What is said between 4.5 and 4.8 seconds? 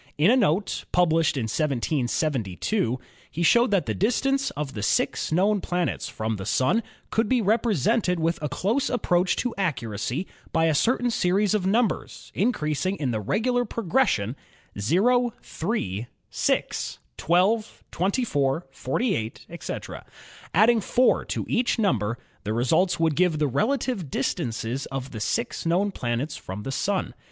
of